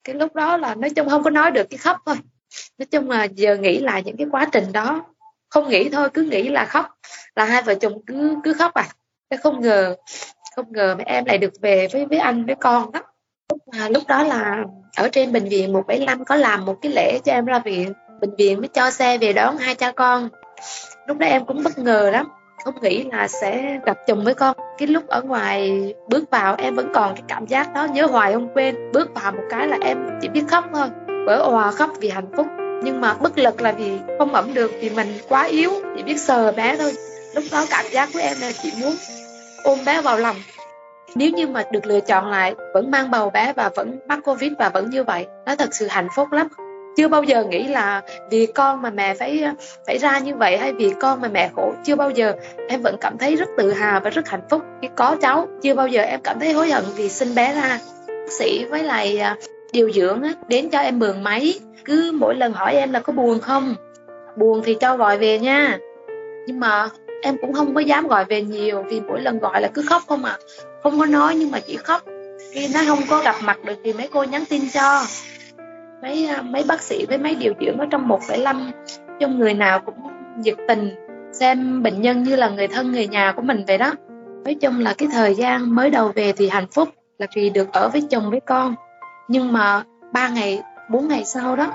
cái 0.05 0.17
lúc 0.17 0.35
đó 0.35 0.57
là 0.57 0.75
nói 0.75 0.91
chung 0.91 1.09
không 1.09 1.23
có 1.23 1.31
nói 1.31 1.51
được 1.51 1.67
cái 1.71 1.79
khóc 1.79 1.97
thôi. 2.07 2.17
Nói 2.79 2.87
chung 2.87 3.11
là 3.11 3.25
giờ 3.25 3.57
nghĩ 3.57 3.79
lại 3.79 4.03
những 4.03 4.17
cái 4.17 4.27
quá 4.31 4.49
trình 4.53 4.73
đó. 4.73 5.05
Không 5.49 5.69
nghĩ 5.69 5.89
thôi 5.89 6.09
cứ 6.15 6.23
nghĩ 6.23 6.49
là 6.49 6.65
khóc 6.65 6.87
là 7.37 7.45
hai 7.45 7.63
vợ 7.63 7.75
chồng 7.75 8.05
cứ 8.07 8.37
cứ 8.45 8.53
khóc 8.53 8.75
à. 8.75 8.89
Cái 9.31 9.39
không 9.43 9.61
ngờ 9.61 9.97
không 10.57 10.73
ngờ 10.73 10.95
mấy 10.95 11.05
em 11.05 11.25
lại 11.25 11.39
được 11.39 11.53
về 11.63 11.89
với 11.93 12.07
với 12.07 12.19
anh 12.19 12.47
với 12.47 12.55
con 12.55 12.93
đó. 12.93 13.01
Lúc, 13.51 13.61
à, 13.71 13.89
lúc 13.89 14.03
đó 14.09 14.23
là 14.23 14.65
ở 14.97 15.09
trên 15.13 15.33
bệnh 15.33 15.49
viện 15.49 15.73
175 15.73 16.25
có 16.25 16.37
làm 16.37 16.65
một 16.65 16.79
cái 16.83 16.93
lễ 16.93 17.19
cho 17.25 17.33
em 17.33 17.45
ra 17.45 17.59
viện. 17.59 17.93
Bệnh 18.21 18.37
viện 18.39 18.61
mới 18.61 18.69
cho 18.69 18.91
xe 18.91 19.19
về 19.19 19.33
đón 19.33 19.57
hai 19.57 19.75
cha 19.75 19.93
con. 19.93 20.29
Lúc 21.07 21.19
đó 21.19 21.27
em 21.27 21.47
cũng 21.47 21.63
bất 21.63 21.79
ngờ 21.79 22.11
lắm 22.13 22.29
không 22.65 22.75
nghĩ 22.83 23.05
là 23.13 23.29
sẽ 23.29 23.79
gặp 23.87 23.99
chồng 24.07 24.25
với 24.25 24.35
con. 24.35 24.57
Cái 24.79 24.89
lúc 24.89 25.07
ở 25.07 25.23
ngoài 25.23 25.95
bước 26.09 26.31
vào, 26.31 26.55
em 26.59 26.75
vẫn 26.75 26.93
còn 26.95 27.15
cái 27.15 27.23
cảm 27.29 27.47
giác 27.47 27.75
đó. 27.75 27.85
Nhớ 27.85 28.07
hoài 28.07 28.33
không 28.33 28.49
quên, 28.55 28.93
bước 28.93 29.15
vào 29.15 29.33
một 29.33 29.43
cái 29.51 29.69
là 29.69 29.79
em 29.81 30.19
chỉ 30.21 30.29
biết 30.29 30.43
khóc 30.49 30.65
thôi. 30.75 30.89
Vỡ 31.27 31.37
òa 31.37 31.71
khóc 31.71 31.91
vì 32.01 32.09
hạnh 32.09 32.33
phúc. 32.37 32.47
Nhưng 32.85 33.01
mà 33.01 33.15
bất 33.15 33.39
lực 33.39 33.61
là 33.61 33.73
vì 33.73 33.99
không 34.19 34.35
ẩm 34.35 34.55
được, 34.55 34.73
vì 34.81 34.91
mình 34.91 35.09
quá 35.29 35.43
yếu, 35.43 35.71
chỉ 35.97 36.03
biết 36.03 36.21
sờ 36.21 36.53
bé 36.53 36.77
thôi. 36.77 36.93
Lúc 37.35 37.45
đó 37.53 37.65
cảm 37.71 37.85
giác 37.91 38.09
của 38.13 38.19
em 38.19 38.37
là 38.41 38.53
chỉ 38.63 38.73
muốn 38.81 38.93
ôm 39.65 39.79
bé 39.87 40.01
vào 40.01 40.19
lòng. 40.19 40.37
Nếu 41.15 41.31
như 41.31 41.47
mà 41.47 41.65
được 41.73 41.87
lựa 41.87 42.01
chọn 42.01 42.31
lại, 42.31 42.55
vẫn 42.75 42.91
mang 42.91 43.11
bầu 43.11 43.31
bé 43.31 43.53
và 43.57 43.71
vẫn 43.77 43.99
mắc 44.09 44.19
covid 44.25 44.53
và 44.59 44.69
vẫn 44.69 44.91
như 44.91 45.05
vậy, 45.05 45.27
nó 45.47 45.57
thật 45.57 45.69
sự 45.75 45.87
hạnh 45.87 46.09
phúc 46.17 46.33
lắm 46.33 46.49
chưa 46.97 47.09
bao 47.09 47.23
giờ 47.23 47.45
nghĩ 47.45 47.67
là 47.67 48.03
vì 48.31 48.47
con 48.47 48.83
mà 48.83 48.91
mẹ 48.91 49.15
phải 49.15 49.45
phải 49.87 49.99
ra 49.99 50.19
như 50.19 50.35
vậy 50.35 50.59
hay 50.59 50.73
vì 50.73 50.93
con 51.01 51.21
mà 51.21 51.29
mẹ 51.29 51.51
khổ. 51.57 51.73
Chưa 51.85 51.97
bao 51.97 52.11
giờ. 52.11 52.33
Em 52.69 52.83
vẫn 52.83 52.97
cảm 53.01 53.19
thấy 53.19 53.37
rất 53.37 53.49
tự 53.57 53.73
hào 53.73 54.01
và 54.01 54.11
rất 54.11 54.29
hạnh 54.29 54.43
phúc. 54.51 54.63
Khi 54.83 54.89
có 54.97 55.17
cháu, 55.21 55.49
chưa 55.63 55.75
bao 55.75 55.89
giờ 55.89 56.03
em 56.03 56.21
cảm 56.25 56.41
thấy 56.41 56.53
hối 56.53 56.71
hận 56.71 56.85
vì 56.97 57.09
sinh 57.09 57.35
bé 57.35 57.55
ra. 57.55 57.79
Bác 58.07 58.33
sĩ 58.39 58.65
với 58.65 58.83
lại 58.83 59.19
à, 59.19 59.37
điều 59.73 59.93
dưỡng 59.93 60.23
đến 60.49 60.71
cho 60.71 60.79
em 60.79 60.99
mượn 60.99 61.23
máy. 61.23 61.61
Cứ 61.85 62.13
mỗi 62.15 62.35
lần 62.35 62.53
hỏi 62.53 62.75
em 62.75 62.93
là 62.93 63.01
có 63.01 63.13
buồn 63.13 63.41
không? 63.41 63.75
Buồn 64.37 64.63
thì 64.65 64.77
cho 64.81 64.97
gọi 64.97 65.19
về 65.19 65.39
nha. 65.39 65.79
Nhưng 66.47 66.61
mà 66.61 66.89
em 67.23 67.37
cũng 67.41 67.53
không 67.53 67.75
có 67.75 67.81
dám 67.81 68.09
gọi 68.09 68.25
về 68.25 68.43
nhiều 68.43 68.85
vì 68.89 69.01
mỗi 69.01 69.21
lần 69.21 69.39
gọi 69.39 69.61
là 69.61 69.69
cứ 69.75 69.83
khóc 69.89 70.03
không 70.09 70.25
à. 70.25 70.39
Không 70.83 70.99
có 70.99 71.07
nói 71.07 71.35
nhưng 71.35 71.51
mà 71.51 71.61
chỉ 71.61 71.77
khóc. 71.77 72.03
Khi 72.53 72.69
nó 72.75 72.81
không 72.87 72.99
có 73.09 73.23
gặp 73.25 73.37
mặt 73.43 73.65
được 73.65 73.75
thì 73.85 73.93
mấy 73.93 74.09
cô 74.13 74.25
nhắn 74.25 74.45
tin 74.49 74.63
cho 74.75 75.05
mấy 76.03 76.27
à, 76.27 76.43
mấy 76.43 76.65
bác 76.69 76.83
sĩ 76.83 77.07
với 77.07 77.19
mấy 77.19 77.35
điều 77.35 77.53
dưỡng 77.61 77.79
ở 77.79 77.87
trong 77.91 78.09
một 78.09 78.21
phẩy 78.29 78.39
năm 78.39 78.71
trong 79.21 79.39
người 79.39 79.55
nào 79.55 79.81
cũng 79.81 79.95
nhiệt 80.39 80.55
tình 80.69 80.91
xem 81.33 81.83
bệnh 81.83 82.03
nhân 82.03 82.23
như 82.23 82.37
là 82.37 82.49
người 82.49 82.69
thân 82.69 82.93
người 82.93 83.07
nhà 83.07 83.33
của 83.37 83.43
mình 83.43 83.65
vậy 83.67 83.79
đó. 83.79 83.93
Nói 84.45 84.55
chung 84.55 84.81
là 84.81 84.95
cái 84.99 85.09
thời 85.13 85.35
gian 85.35 85.75
mới 85.75 85.91
đầu 85.91 86.13
về 86.15 86.33
thì 86.33 86.49
hạnh 86.49 86.67
phúc 86.75 86.89
là 87.19 87.27
vì 87.35 87.51
được 87.51 87.73
ở 87.73 87.89
với 87.89 88.03
chồng 88.11 88.31
với 88.31 88.41
con. 88.41 88.75
Nhưng 89.29 89.53
mà 89.53 89.83
ba 90.13 90.29
ngày, 90.29 90.63
bốn 90.91 91.09
ngày 91.09 91.25
sau 91.25 91.57
đó 91.57 91.73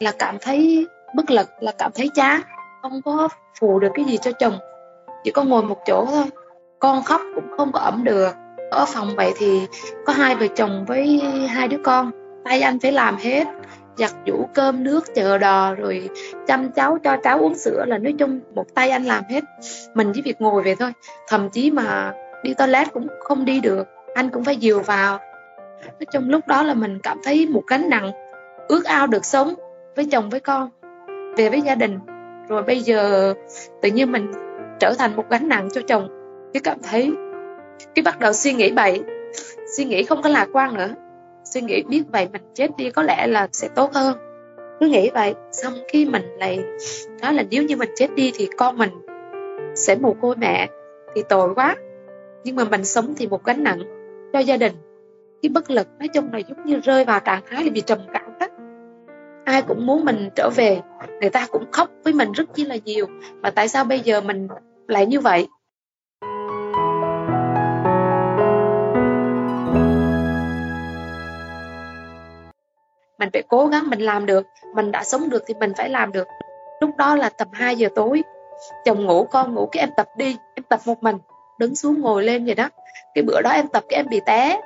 là 0.00 0.12
cảm 0.18 0.36
thấy 0.40 0.86
bất 1.14 1.30
lực, 1.30 1.48
là 1.60 1.72
cảm 1.78 1.90
thấy 1.94 2.08
chán, 2.14 2.40
không 2.82 3.02
có 3.04 3.28
phụ 3.60 3.78
được 3.78 3.88
cái 3.94 4.04
gì 4.04 4.16
cho 4.16 4.32
chồng. 4.32 4.58
Chỉ 5.24 5.30
có 5.30 5.44
ngồi 5.44 5.62
một 5.62 5.78
chỗ 5.86 6.06
thôi. 6.10 6.24
Con 6.78 7.02
khóc 7.02 7.20
cũng 7.34 7.56
không 7.56 7.72
có 7.72 7.80
ẩm 7.80 8.04
được. 8.04 8.32
Ở 8.70 8.84
phòng 8.88 9.08
vậy 9.16 9.32
thì 9.38 9.66
có 10.06 10.12
hai 10.12 10.34
vợ 10.34 10.46
chồng 10.56 10.84
với 10.88 11.20
hai 11.48 11.68
đứa 11.68 11.78
con 11.84 12.10
tay 12.48 12.60
anh 12.60 12.80
phải 12.80 12.92
làm 12.92 13.16
hết, 13.16 13.44
giặt 13.96 14.10
giũ, 14.26 14.46
cơm, 14.54 14.84
nước, 14.84 15.14
chờ 15.14 15.38
đò, 15.38 15.74
rồi 15.74 16.08
chăm 16.46 16.72
cháu, 16.72 16.98
cho 17.04 17.16
cháu 17.22 17.38
uống 17.38 17.54
sữa 17.54 17.84
là 17.86 17.98
nói 17.98 18.14
chung 18.18 18.40
một 18.54 18.74
tay 18.74 18.90
anh 18.90 19.04
làm 19.04 19.24
hết. 19.30 19.44
Mình 19.94 20.12
chỉ 20.14 20.22
việc 20.22 20.40
ngồi 20.40 20.62
về 20.62 20.74
thôi, 20.74 20.92
thậm 21.28 21.50
chí 21.50 21.70
mà 21.70 22.12
đi 22.42 22.54
toilet 22.54 22.92
cũng 22.92 23.06
không 23.20 23.44
đi 23.44 23.60
được, 23.60 23.88
anh 24.14 24.30
cũng 24.30 24.44
phải 24.44 24.56
dìu 24.56 24.80
vào. 24.80 25.18
Nói 25.84 26.06
chung 26.12 26.30
lúc 26.30 26.46
đó 26.46 26.62
là 26.62 26.74
mình 26.74 26.98
cảm 27.02 27.18
thấy 27.24 27.46
một 27.46 27.62
gánh 27.66 27.90
nặng, 27.90 28.10
ước 28.68 28.84
ao 28.84 29.06
được 29.06 29.24
sống 29.24 29.54
với 29.96 30.08
chồng, 30.12 30.30
với 30.30 30.40
con, 30.40 30.70
về 31.36 31.50
với 31.50 31.60
gia 31.60 31.74
đình. 31.74 31.98
Rồi 32.48 32.62
bây 32.62 32.80
giờ 32.80 33.34
tự 33.82 33.90
nhiên 33.90 34.12
mình 34.12 34.32
trở 34.80 34.94
thành 34.98 35.16
một 35.16 35.24
gánh 35.30 35.48
nặng 35.48 35.68
cho 35.74 35.80
chồng, 35.88 36.08
cái 36.52 36.60
cảm 36.64 36.78
thấy, 36.90 37.12
cái 37.94 38.02
bắt 38.02 38.18
đầu 38.18 38.32
suy 38.32 38.52
nghĩ 38.52 38.72
bậy, 38.72 39.02
suy 39.76 39.84
nghĩ 39.84 40.02
không 40.02 40.22
có 40.22 40.28
lạc 40.28 40.46
quan 40.52 40.74
nữa 40.74 40.88
suy 41.50 41.60
nghĩ 41.60 41.82
biết 41.82 42.02
vậy 42.12 42.28
mình 42.32 42.42
chết 42.54 42.76
đi 42.76 42.90
có 42.90 43.02
lẽ 43.02 43.26
là 43.26 43.48
sẽ 43.52 43.68
tốt 43.74 43.92
hơn. 43.94 44.18
Cứ 44.80 44.86
nghĩ 44.86 45.10
vậy, 45.14 45.34
xong 45.52 45.72
khi 45.88 46.04
mình 46.04 46.22
lại 46.38 46.64
nói 47.22 47.34
là 47.34 47.44
nếu 47.50 47.62
như 47.62 47.76
mình 47.76 47.90
chết 47.96 48.14
đi 48.14 48.32
thì 48.34 48.48
con 48.56 48.78
mình 48.78 48.90
sẽ 49.74 49.96
mồ 49.96 50.14
côi 50.20 50.36
mẹ, 50.36 50.68
thì 51.14 51.22
tội 51.28 51.54
quá. 51.54 51.76
Nhưng 52.44 52.56
mà 52.56 52.64
mình 52.64 52.84
sống 52.84 53.14
thì 53.16 53.26
một 53.26 53.44
gánh 53.44 53.64
nặng 53.64 53.82
cho 54.32 54.38
gia 54.38 54.56
đình. 54.56 54.72
Cái 55.42 55.50
bất 55.50 55.70
lực 55.70 55.86
nói 55.98 56.08
chung 56.08 56.32
là 56.32 56.38
giống 56.38 56.64
như 56.64 56.80
rơi 56.80 57.04
vào 57.04 57.20
trạng 57.20 57.42
thái 57.50 57.64
là 57.64 57.70
bị 57.70 57.80
trầm 57.80 57.98
cảm 58.12 58.38
đó. 58.40 58.46
Ai 59.44 59.62
cũng 59.62 59.86
muốn 59.86 60.04
mình 60.04 60.28
trở 60.34 60.50
về, 60.56 60.80
người 61.20 61.30
ta 61.30 61.46
cũng 61.50 61.64
khóc 61.72 61.90
với 62.04 62.12
mình 62.12 62.32
rất 62.32 62.44
chi 62.54 62.64
là 62.64 62.76
nhiều. 62.84 63.06
Mà 63.42 63.50
tại 63.50 63.68
sao 63.68 63.84
bây 63.84 64.00
giờ 64.00 64.20
mình 64.20 64.48
lại 64.88 65.06
như 65.06 65.20
vậy? 65.20 65.46
Mình 73.18 73.28
phải 73.32 73.42
cố 73.48 73.66
gắng 73.66 73.90
mình 73.90 74.00
làm 74.00 74.26
được. 74.26 74.46
Mình 74.74 74.92
đã 74.92 75.04
sống 75.04 75.28
được 75.30 75.42
thì 75.46 75.54
mình 75.54 75.72
phải 75.76 75.88
làm 75.88 76.12
được. 76.12 76.28
Lúc 76.80 76.90
đó 76.96 77.16
là 77.16 77.28
tầm 77.28 77.48
2 77.52 77.76
giờ 77.76 77.88
tối. 77.94 78.22
Chồng 78.84 79.04
ngủ, 79.04 79.24
con 79.24 79.54
ngủ, 79.54 79.68
cái 79.72 79.80
em 79.80 79.90
tập 79.96 80.06
đi. 80.16 80.36
Em 80.54 80.64
tập 80.68 80.80
một 80.86 81.02
mình. 81.02 81.16
Đứng 81.58 81.76
xuống 81.76 82.00
ngồi 82.00 82.24
lên 82.24 82.44
vậy 82.44 82.54
đó. 82.54 82.68
Cái 83.14 83.24
bữa 83.24 83.42
đó 83.42 83.50
em 83.50 83.68
tập 83.68 83.84
cái 83.88 83.96
em 83.96 84.06
bị 84.08 84.20
té. 84.26 84.60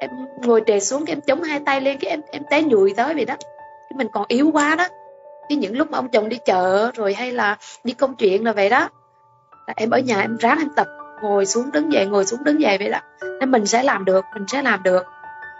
Em 0.00 0.10
ngồi 0.42 0.62
trề 0.66 0.80
xuống 0.80 1.06
cái 1.06 1.12
em 1.12 1.20
chống 1.20 1.42
hai 1.42 1.60
tay 1.66 1.80
lên 1.80 1.98
cái 2.00 2.10
em 2.10 2.20
em 2.30 2.42
té 2.50 2.62
nhùi 2.62 2.94
tới 2.96 3.14
vậy 3.14 3.24
đó. 3.24 3.34
Cái 3.90 3.96
mình 3.96 4.08
còn 4.12 4.24
yếu 4.28 4.50
quá 4.52 4.74
đó. 4.74 4.88
Cái 5.48 5.56
những 5.56 5.76
lúc 5.76 5.90
mà 5.90 5.98
ông 5.98 6.08
chồng 6.08 6.28
đi 6.28 6.38
chợ 6.44 6.90
rồi 6.94 7.14
hay 7.14 7.32
là 7.32 7.56
đi 7.84 7.92
công 7.92 8.14
chuyện 8.14 8.44
là 8.44 8.52
vậy 8.52 8.70
đó, 8.70 8.88
là 9.66 9.74
em 9.76 9.90
ở 9.90 9.98
nhà 9.98 10.20
em 10.20 10.36
ráng 10.36 10.58
em 10.58 10.68
tập. 10.76 10.86
Ngồi 11.22 11.46
xuống 11.46 11.72
đứng 11.72 11.92
dậy, 11.92 12.06
ngồi 12.06 12.26
xuống 12.26 12.44
đứng 12.44 12.60
dậy 12.60 12.78
vậy 12.78 12.88
đó. 12.88 12.98
Nên 13.40 13.50
mình 13.50 13.66
sẽ 13.66 13.82
làm 13.82 14.04
được, 14.04 14.24
mình 14.34 14.44
sẽ 14.48 14.62
làm 14.62 14.82
được. 14.82 15.04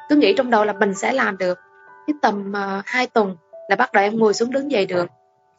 Cứ 0.09 0.17
nghĩ 0.17 0.35
trong 0.37 0.51
đầu 0.51 0.65
là 0.65 0.73
mình 0.73 0.95
sẽ 0.95 1.13
làm 1.13 1.39
được 1.39 1.59
cái 2.07 2.15
tầm 2.23 2.57
à, 2.57 2.79
uh, 2.79 2.87
2 2.87 3.07
tuần 3.07 3.37
là 3.69 3.77
bắt 3.77 3.93
đầu 3.93 4.05
em 4.05 4.19
ngồi 4.19 4.35
xuống 4.35 4.51
đứng 4.51 4.71
dậy 4.71 4.87
được. 4.87 5.07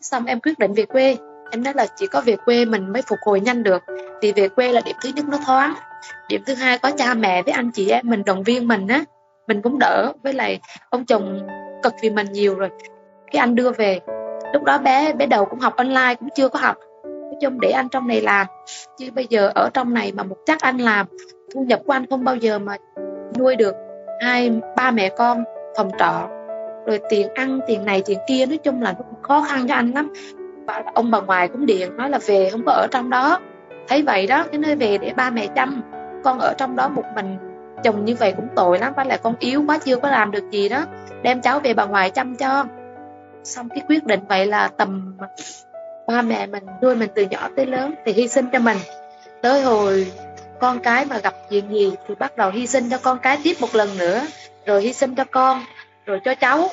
Xong 0.02 0.26
em 0.26 0.40
quyết 0.40 0.60
định 0.60 0.74
về 0.74 0.86
quê. 0.86 1.18
Em 1.52 1.64
nói 1.64 1.74
là 1.74 1.88
chỉ 1.96 2.08
có 2.08 2.22
về 2.22 2.36
quê 2.46 2.66
mình 2.66 2.94
mới 2.94 3.02
phục 3.02 3.20
hồi 3.26 3.40
nhanh 3.40 3.64
được. 3.64 3.84
Vì 4.22 4.32
về 4.32 4.48
quê 4.50 4.72
là 4.72 4.82
điểm 4.86 4.96
thứ 5.04 5.10
nhất 5.16 5.26
nó 5.30 5.38
thoáng. 5.46 5.74
Điểm 6.30 6.42
thứ 6.46 6.54
hai 6.54 6.78
có 6.78 6.92
cha 6.98 7.14
mẹ 7.14 7.44
với 7.44 7.54
anh 7.54 7.72
chị 7.72 7.90
em 7.90 8.10
mình 8.10 8.24
động 8.26 8.44
viên 8.44 8.68
mình 8.68 8.88
á. 8.88 9.04
Mình 9.48 9.62
cũng 9.62 9.80
đỡ. 9.80 10.14
Với 10.24 10.34
lại 10.34 10.60
ông 10.90 11.06
chồng 11.06 11.48
cực 11.84 11.94
vì 12.02 12.10
mình 12.10 12.32
nhiều 12.32 12.56
rồi. 12.56 12.70
Cái 13.32 13.40
anh 13.40 13.56
đưa 13.56 13.72
về. 13.72 14.00
Lúc 14.54 14.64
đó 14.64 14.78
bé 14.78 15.14
bé 15.14 15.26
đầu 15.26 15.46
cũng 15.46 15.60
học 15.60 15.76
online 15.76 16.16
cũng 16.20 16.30
chưa 16.36 16.50
có 16.50 16.60
học. 16.60 16.76
Nói 17.04 17.36
chung 17.42 17.60
để 17.60 17.72
anh 17.72 17.90
trong 17.90 18.08
này 18.08 18.22
làm. 18.22 18.48
Chứ 18.98 19.10
bây 19.16 19.28
giờ 19.30 19.52
ở 19.56 19.70
trong 19.74 19.94
này 19.94 20.12
mà 20.12 20.24
một 20.24 20.38
chắc 20.46 20.62
anh 20.62 20.78
làm 20.78 21.08
thu 21.54 21.64
nhập 21.64 21.80
của 21.86 21.94
anh 21.94 22.06
không 22.10 22.24
bao 22.24 22.36
giờ 22.36 22.60
mà 22.60 22.78
nuôi 23.38 23.56
được 23.56 23.76
hai 24.22 24.52
ba 24.76 24.92
mẹ 24.92 25.10
con 25.10 25.44
phòng 25.78 25.92
trọ 26.00 26.37
rồi 26.88 27.00
tiền 27.10 27.28
ăn, 27.36 27.60
tiền 27.68 27.86
này, 27.86 28.02
tiền 28.06 28.18
kia, 28.28 28.46
nói 28.46 28.58
chung 28.58 28.82
là 28.82 28.94
cũng 28.94 29.22
khó 29.22 29.42
khăn 29.42 29.68
cho 29.68 29.76
anh 29.76 29.92
lắm. 29.92 30.14
Và 30.66 30.84
ông 30.94 31.12
bà 31.12 31.20
ngoại 31.22 31.48
cũng 31.48 31.66
điện, 31.66 31.98
nói 31.98 32.10
là 32.10 32.20
về 32.26 32.50
không 32.52 32.66
có 32.66 32.72
ở 32.72 32.88
trong 32.92 33.10
đó. 33.10 33.40
Thấy 33.88 34.02
vậy 34.02 34.28
đó, 34.28 34.46
cái 34.52 34.60
nơi 34.60 34.76
về 34.76 34.98
để 34.98 35.14
ba 35.14 35.30
mẹ 35.30 35.48
chăm. 35.56 35.82
Con 36.24 36.40
ở 36.40 36.54
trong 36.58 36.76
đó 36.76 36.90
một 36.90 37.04
mình, 37.16 37.38
chồng 37.84 38.06
như 38.06 38.16
vậy 38.16 38.34
cũng 38.36 38.48
tội 38.56 38.80
lắm 38.80 38.94
phải 38.96 39.06
lại 39.06 39.20
con 39.24 39.36
yếu 39.40 39.64
quá, 39.68 39.78
chưa 39.78 39.96
có 39.96 40.10
làm 40.10 40.32
được 40.32 40.52
gì 40.52 40.70
đó. 40.70 40.86
Đem 41.22 41.42
cháu 41.42 41.60
về 41.60 41.74
bà 41.74 41.86
ngoại 41.86 42.10
chăm 42.10 42.36
cho. 42.36 42.66
Xong 43.44 43.70
cái 43.70 43.82
quyết 43.90 44.06
định 44.06 44.20
vậy 44.30 44.46
là 44.46 44.68
tầm 44.68 45.18
ba 46.08 46.22
mẹ 46.22 46.46
mình, 46.46 46.64
nuôi 46.82 46.96
mình 46.96 47.10
từ 47.16 47.26
nhỏ 47.30 47.50
tới 47.56 47.66
lớn 47.66 47.94
thì 48.06 48.14
hy 48.14 48.28
sinh 48.28 48.46
cho 48.54 48.60
mình. 48.60 48.78
Tới 49.42 49.62
hồi 49.62 50.12
con 50.60 50.80
cái 50.80 51.06
mà 51.06 51.18
gặp 51.18 51.34
chuyện 51.50 51.70
gì 51.70 51.94
thì 52.08 52.16
bắt 52.16 52.38
đầu 52.38 52.52
hy 52.52 52.68
sinh 52.68 52.90
cho 52.90 52.98
con 52.98 53.20
cái 53.20 53.40
tiếp 53.44 53.54
một 53.60 53.76
lần 53.76 53.98
nữa, 53.98 54.22
rồi 54.66 54.82
hy 54.82 54.94
sinh 54.94 55.16
cho 55.16 55.24
con 55.32 55.62
rồi 56.08 56.20
cho 56.26 56.36
cháu. 56.36 56.70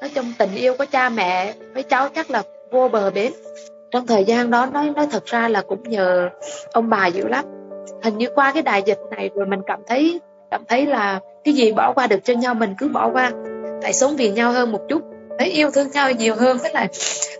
Nói 0.00 0.10
chung 0.14 0.32
tình 0.38 0.54
yêu 0.54 0.74
của 0.78 0.84
cha 0.90 1.08
mẹ 1.08 1.54
với 1.74 1.82
cháu 1.82 2.08
chắc 2.08 2.30
là 2.30 2.42
vô 2.70 2.88
bờ 2.88 3.10
bến. 3.10 3.32
Trong 3.90 4.06
thời 4.06 4.24
gian 4.24 4.50
đó 4.50 4.66
nói 4.66 4.90
nói 4.90 5.06
thật 5.10 5.26
ra 5.26 5.48
là 5.48 5.62
cũng 5.68 5.82
nhờ 5.82 6.28
ông 6.72 6.88
bà 6.90 7.06
dữ 7.06 7.28
lắm. 7.28 7.44
Hình 8.02 8.18
như 8.18 8.28
qua 8.34 8.52
cái 8.52 8.62
đại 8.62 8.82
dịch 8.86 8.98
này 9.10 9.30
rồi 9.34 9.46
mình 9.46 9.60
cảm 9.66 9.80
thấy 9.86 10.20
cảm 10.50 10.64
thấy 10.68 10.86
là 10.86 11.20
cái 11.44 11.54
gì 11.54 11.72
bỏ 11.72 11.92
qua 11.92 12.06
được 12.06 12.20
cho 12.24 12.34
nhau 12.34 12.54
mình 12.54 12.74
cứ 12.78 12.88
bỏ 12.88 13.10
qua. 13.12 13.32
Tại 13.82 13.92
sống 13.92 14.16
vì 14.16 14.30
nhau 14.30 14.52
hơn 14.52 14.72
một 14.72 14.80
chút, 14.88 15.02
thấy 15.38 15.48
yêu 15.48 15.70
thương 15.70 15.90
nhau 15.90 16.12
nhiều 16.12 16.34
hơn, 16.34 16.58
với 16.58 16.72
lại 16.72 16.88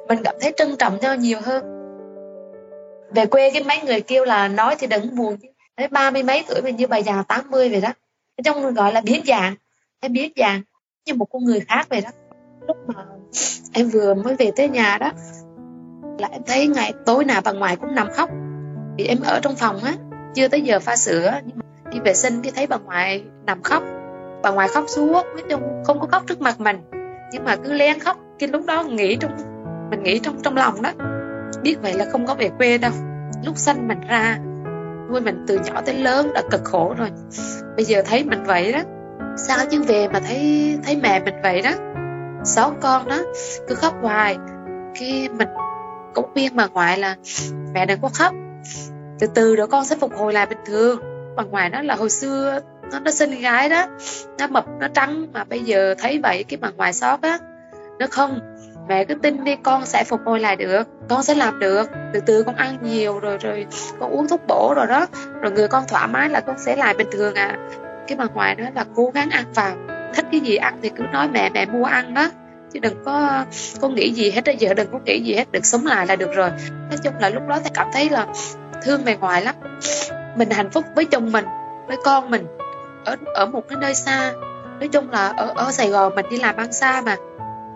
mình 0.08 0.18
cảm 0.24 0.34
thấy 0.40 0.52
trân 0.56 0.76
trọng 0.76 0.98
nhau 1.00 1.16
nhiều 1.16 1.38
hơn. 1.42 1.64
Về 3.14 3.26
quê 3.26 3.50
cái 3.50 3.64
mấy 3.64 3.80
người 3.82 4.00
kêu 4.00 4.24
là 4.24 4.48
nói 4.48 4.76
thì 4.78 4.86
đừng 4.86 5.16
buồn 5.16 5.36
thấy 5.76 5.88
ba 5.88 6.10
mươi 6.10 6.22
mấy 6.22 6.44
tuổi 6.48 6.62
mình 6.62 6.76
như 6.76 6.86
bà 6.86 6.96
già 6.96 7.24
80 7.28 7.68
vậy 7.68 7.80
đó. 7.80 7.92
Trong 8.44 8.74
gọi 8.74 8.92
là 8.92 9.00
biến 9.00 9.22
dạng 9.26 9.54
em 10.00 10.12
biến 10.12 10.32
dạng 10.36 10.62
như 11.06 11.14
một 11.14 11.26
con 11.32 11.44
người 11.44 11.60
khác 11.60 11.86
vậy 11.90 12.00
đó. 12.00 12.10
Lúc 12.68 12.76
mà 12.86 12.94
em 13.72 13.88
vừa 13.88 14.14
mới 14.14 14.36
về 14.36 14.50
tới 14.56 14.68
nhà 14.68 14.98
đó, 14.98 15.12
là 16.18 16.28
em 16.28 16.42
thấy 16.46 16.66
ngày 16.66 16.92
tối 17.06 17.24
nào 17.24 17.40
bà 17.44 17.52
ngoại 17.52 17.76
cũng 17.76 17.94
nằm 17.94 18.08
khóc. 18.10 18.30
Thì 18.98 19.04
em 19.04 19.18
ở 19.24 19.40
trong 19.42 19.54
phòng 19.54 19.78
á, 19.78 19.94
chưa 20.34 20.48
tới 20.48 20.60
giờ 20.60 20.80
pha 20.80 20.96
sữa, 20.96 21.32
nhưng 21.46 21.58
mà 21.58 21.90
đi 21.90 21.98
vệ 22.04 22.14
sinh 22.14 22.42
cái 22.42 22.52
thấy 22.54 22.66
bà 22.66 22.76
ngoại 22.76 23.24
nằm 23.46 23.62
khóc. 23.62 23.82
Bà 24.42 24.50
ngoại 24.50 24.68
khóc 24.68 24.84
suốt 24.88 25.26
nói 25.34 25.42
chung 25.50 25.62
không 25.84 26.00
có 26.00 26.06
khóc 26.06 26.22
trước 26.26 26.40
mặt 26.40 26.60
mình, 26.60 26.76
nhưng 27.32 27.44
mà 27.44 27.56
cứ 27.56 27.72
lén 27.72 27.98
khóc. 27.98 28.16
Cái 28.38 28.48
lúc 28.48 28.66
đó 28.66 28.84
nghĩ 28.84 29.16
trong, 29.16 29.32
mình 29.90 30.02
nghĩ 30.02 30.18
trong 30.18 30.42
trong 30.42 30.56
lòng 30.56 30.82
đó, 30.82 30.92
biết 31.62 31.76
vậy 31.82 31.94
là 31.94 32.06
không 32.12 32.26
có 32.26 32.34
về 32.34 32.50
quê 32.58 32.78
đâu. 32.78 32.92
Lúc 33.44 33.58
sanh 33.58 33.88
mình 33.88 34.00
ra, 34.08 34.38
nuôi 35.10 35.20
mình 35.20 35.44
từ 35.46 35.58
nhỏ 35.58 35.80
tới 35.86 35.94
lớn 35.94 36.30
đã 36.34 36.42
cực 36.50 36.64
khổ 36.64 36.94
rồi. 36.98 37.08
Bây 37.76 37.84
giờ 37.84 38.02
thấy 38.06 38.24
mình 38.24 38.44
vậy 38.44 38.72
đó 38.72 38.80
sao 39.38 39.58
chứ 39.70 39.82
về 39.82 40.08
mà 40.08 40.20
thấy 40.20 40.78
thấy 40.84 40.96
mẹ 40.96 41.20
mình 41.20 41.34
vậy 41.42 41.62
đó? 41.62 41.70
Sáu 42.44 42.72
con 42.80 43.08
đó, 43.08 43.18
cứ 43.68 43.74
khóc 43.74 43.94
hoài. 44.02 44.36
Khi 44.94 45.28
mình 45.28 45.48
cũng 46.14 46.30
khuyên 46.32 46.56
bà 46.56 46.66
ngoại 46.66 46.98
là, 46.98 47.16
mẹ 47.72 47.86
đừng 47.86 48.00
có 48.00 48.08
khóc. 48.14 48.34
Từ 49.18 49.26
từ 49.34 49.56
rồi 49.56 49.66
con 49.66 49.84
sẽ 49.84 49.96
phục 49.96 50.12
hồi 50.16 50.32
lại 50.32 50.46
bình 50.46 50.58
thường. 50.66 51.00
Bà 51.36 51.42
ngoại 51.42 51.70
nó 51.70 51.82
là 51.82 51.94
hồi 51.94 52.10
xưa 52.10 52.60
nó 52.92 52.98
nó 53.00 53.10
sinh 53.10 53.40
gái 53.40 53.68
đó, 53.68 53.86
nó 54.38 54.46
mập, 54.46 54.64
nó 54.80 54.88
trắng 54.88 55.26
mà 55.32 55.44
bây 55.44 55.60
giờ 55.60 55.94
thấy 55.98 56.20
vậy 56.22 56.44
cái 56.48 56.56
bà 56.56 56.70
ngoại 56.70 56.92
xót 56.92 57.20
á. 57.22 57.38
Nó 57.98 58.06
không, 58.10 58.40
mẹ 58.88 59.04
cứ 59.04 59.14
tin 59.14 59.44
đi, 59.44 59.56
con 59.62 59.86
sẽ 59.86 60.04
phục 60.04 60.20
hồi 60.24 60.40
lại 60.40 60.56
được, 60.56 60.82
con 61.08 61.22
sẽ 61.22 61.34
làm 61.34 61.58
được. 61.58 61.90
Từ 62.12 62.20
từ 62.20 62.42
con 62.42 62.54
ăn 62.54 62.78
nhiều 62.82 63.18
rồi 63.18 63.38
rồi 63.38 63.66
con 64.00 64.10
uống 64.10 64.28
thuốc 64.28 64.40
bổ 64.48 64.72
rồi 64.76 64.86
đó, 64.86 65.06
rồi 65.40 65.52
người 65.52 65.68
con 65.68 65.84
thoải 65.88 66.08
mái 66.08 66.28
là 66.28 66.40
con 66.40 66.56
sẽ 66.58 66.76
lại 66.76 66.94
bình 66.94 67.08
thường 67.12 67.34
à 67.34 67.56
cái 68.08 68.16
bà 68.16 68.24
ngoại 68.34 68.54
nói 68.54 68.70
là 68.74 68.84
cố 68.94 69.10
gắng 69.14 69.30
ăn 69.30 69.44
vào. 69.54 69.76
Thích 70.14 70.26
cái 70.32 70.40
gì 70.40 70.56
ăn 70.56 70.78
thì 70.82 70.88
cứ 70.88 71.04
nói 71.12 71.28
mẹ 71.28 71.50
mẹ 71.50 71.66
mua 71.66 71.84
ăn 71.84 72.14
đó. 72.14 72.30
Chứ 72.72 72.80
đừng 72.80 73.04
có 73.04 73.44
có 73.80 73.88
nghĩ 73.88 74.12
gì 74.12 74.30
hết 74.30 74.44
giờ 74.58 74.74
đừng 74.74 74.92
có 74.92 74.98
nghĩ 75.04 75.20
gì 75.20 75.34
hết 75.34 75.52
được 75.52 75.66
sống 75.66 75.86
lại 75.86 76.06
là 76.06 76.16
được 76.16 76.34
rồi. 76.34 76.50
Nói 76.70 76.98
chung 77.04 77.14
là 77.20 77.28
lúc 77.28 77.42
đó 77.48 77.58
thì 77.64 77.70
cảm 77.74 77.86
thấy 77.92 78.10
là 78.10 78.26
thương 78.82 79.04
mẹ 79.04 79.16
ngoại 79.16 79.42
lắm. 79.42 79.54
Mình 80.36 80.50
hạnh 80.50 80.70
phúc 80.70 80.84
với 80.96 81.04
chồng 81.04 81.32
mình, 81.32 81.44
với 81.86 81.96
con 82.04 82.30
mình, 82.30 82.46
ở 83.04 83.16
ở 83.34 83.46
một 83.46 83.62
cái 83.68 83.78
nơi 83.80 83.94
xa. 83.94 84.32
Nói 84.80 84.88
chung 84.88 85.10
là 85.10 85.28
ở 85.28 85.52
ở 85.56 85.72
Sài 85.72 85.88
Gòn 85.88 86.14
mình 86.14 86.26
đi 86.30 86.38
làm 86.38 86.56
ăn 86.56 86.72
xa 86.72 87.02
mà. 87.06 87.16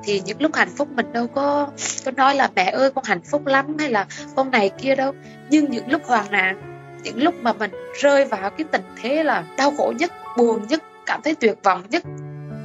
Thì 0.05 0.23
những 0.25 0.43
lúc 0.43 0.55
hạnh 0.55 0.73
phúc 0.77 0.89
mình 0.95 1.13
đâu 1.13 1.27
có 1.27 1.69
có 2.05 2.11
nói 2.11 2.35
là 2.35 2.49
mẹ 2.55 2.71
ơi, 2.71 2.91
con 2.95 3.05
hạnh 3.05 3.23
phúc 3.31 3.47
lắm 3.47 3.79
hay 3.79 3.91
là 3.91 4.07
con 4.37 4.51
này 4.51 4.71
kia 4.79 4.95
đâu. 4.95 5.13
Nhưng 5.51 5.71
những 5.71 5.91
lúc 5.91 6.03
hoàn 6.05 6.31
nạn, 6.31 6.63
những 7.03 7.23
lúc 7.23 7.35
mà 7.43 7.53
mình 7.53 7.71
rơi 8.01 8.25
vào 8.25 8.51
cái 8.51 8.65
tình 8.73 8.83
thế 9.03 9.23
là 9.23 9.45
đau 9.57 9.73
khổ 9.77 9.93
nhất 9.99 10.13
buồn 10.37 10.67
nhất, 10.69 10.83
cảm 11.07 11.23
thấy 11.23 11.35
tuyệt 11.35 11.59
vọng 11.63 11.83
nhất, 11.91 12.03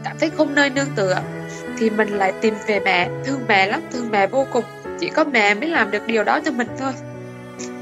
cảm 0.04 0.18
thấy 0.20 0.30
không 0.30 0.56
nơi 0.56 0.70
nương 0.70 0.96
tựa, 0.96 1.22
thì 1.78 1.90
mình 1.90 2.10
lại 2.10 2.34
tìm 2.42 2.54
về 2.68 2.80
mẹ. 2.80 3.10
Thương 3.26 3.40
mẹ 3.48 3.68
lắm, 3.68 3.82
thương 3.92 4.12
mẹ 4.12 4.28
vô 4.28 4.46
cùng. 4.54 4.64
Chỉ 5.00 5.10
có 5.10 5.24
mẹ 5.24 5.54
mới 5.54 5.70
làm 5.70 5.92
được 5.92 6.08
điều 6.08 6.24
đó 6.24 6.40
cho 6.46 6.52
mình 6.52 6.68
thôi. 6.80 6.92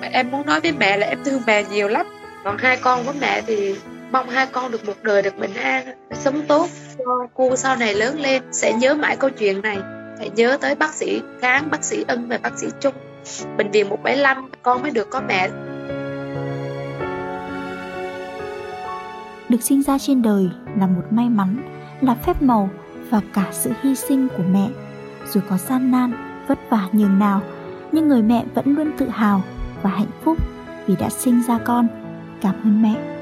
Mà 0.01 0.07
em 0.11 0.31
muốn 0.31 0.45
nói 0.45 0.59
với 0.59 0.71
mẹ 0.71 0.97
là 0.97 1.07
em 1.07 1.23
thương 1.25 1.41
mẹ 1.47 1.63
nhiều 1.63 1.87
lắm. 1.87 2.05
Còn 2.43 2.57
hai 2.57 2.77
con 2.77 3.05
của 3.05 3.13
mẹ 3.21 3.41
thì 3.41 3.75
mong 4.11 4.29
hai 4.29 4.45
con 4.51 4.71
được 4.71 4.85
một 4.85 4.93
đời 5.01 5.21
được 5.21 5.37
bình 5.37 5.53
an, 5.53 5.85
sống 6.13 6.41
tốt. 6.47 6.69
Cho 6.97 7.27
cô 7.33 7.55
sau 7.55 7.75
này 7.75 7.93
lớn 7.93 8.19
lên, 8.19 8.43
sẽ 8.51 8.73
nhớ 8.73 8.93
mãi 8.93 9.15
câu 9.15 9.29
chuyện 9.29 9.61
này. 9.61 9.77
Phải 10.17 10.29
nhớ 10.35 10.57
tới 10.61 10.75
bác 10.75 10.93
sĩ 10.93 11.21
kháng, 11.41 11.71
bác 11.71 11.83
sĩ 11.83 12.05
ân 12.07 12.27
và 12.29 12.37
bác 12.37 12.59
sĩ 12.59 12.67
trung. 12.79 12.93
Bệnh 13.57 13.71
viện 13.71 13.89
175 13.89 14.51
con 14.61 14.81
mới 14.81 14.91
được 14.91 15.09
có 15.09 15.21
mẹ. 15.27 15.49
Được 19.55 19.61
sinh 19.61 19.83
ra 19.83 19.97
trên 19.97 20.21
đời 20.21 20.49
là 20.77 20.87
một 20.87 21.01
may 21.11 21.29
mắn, 21.29 21.57
là 22.01 22.15
phép 22.15 22.41
màu 22.41 22.69
và 23.09 23.21
cả 23.33 23.47
sự 23.51 23.71
hy 23.81 23.95
sinh 23.95 24.27
của 24.37 24.43
mẹ. 24.51 24.69
Dù 25.33 25.41
có 25.49 25.57
gian 25.57 25.91
nan, 25.91 26.11
vất 26.47 26.59
vả 26.69 26.89
nhường 26.91 27.19
nào, 27.19 27.41
nhưng 27.91 28.07
người 28.07 28.21
mẹ 28.23 28.45
vẫn 28.53 28.75
luôn 28.75 28.91
tự 28.97 29.09
hào 29.09 29.41
và 29.81 29.89
hạnh 29.89 30.11
phúc 30.23 30.37
vì 30.87 30.95
đã 30.95 31.09
sinh 31.09 31.43
ra 31.47 31.57
con. 31.57 31.87
Cảm 32.41 32.55
ơn 32.63 32.81
mẹ. 32.81 33.14